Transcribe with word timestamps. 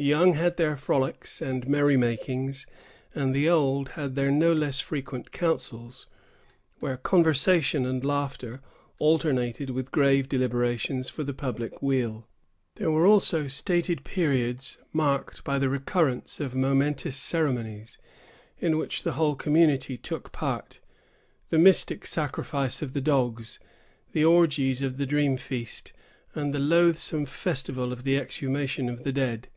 The 0.00 0.06
young 0.06 0.32
had 0.32 0.56
their 0.56 0.78
frolics 0.78 1.42
and 1.42 1.68
merry 1.68 1.94
makings, 1.98 2.66
and 3.14 3.34
the 3.34 3.50
old 3.50 3.90
had 3.90 4.14
their 4.14 4.30
no 4.30 4.50
less 4.50 4.80
frequent 4.80 5.30
councils, 5.30 6.06
where 6.78 6.96
conversation 6.96 7.84
and 7.84 8.02
laughter 8.02 8.62
alternated 8.98 9.68
with 9.68 9.90
grave 9.92 10.26
deliberations 10.26 11.10
for 11.10 11.22
the 11.22 11.34
public 11.34 11.82
weal. 11.82 12.26
There 12.76 12.90
were 12.90 13.06
also 13.06 13.46
stated 13.46 14.02
periods 14.02 14.78
marked 14.94 15.44
by 15.44 15.58
the 15.58 15.68
recurrence 15.68 16.40
of 16.40 16.54
momentous 16.54 17.18
ceremonies, 17.18 17.98
in 18.58 18.78
which 18.78 19.02
the 19.02 19.12
whole 19.18 19.34
community 19.34 19.98
took 19.98 20.32
part——the 20.32 21.58
mystic 21.58 22.06
sacrifice 22.06 22.80
of 22.80 22.94
the 22.94 23.02
dogs, 23.02 23.58
the 24.12 24.24
orgies 24.24 24.80
of 24.80 24.96
the 24.96 25.04
dream 25.04 25.36
feast, 25.36 25.92
and 26.34 26.54
the 26.54 26.58
loathsome 26.58 27.26
festival 27.26 27.92
of 27.92 28.04
the 28.04 28.16
exhumation 28.16 28.88
of 28.88 29.04
the 29.04 29.12
dead. 29.12 29.48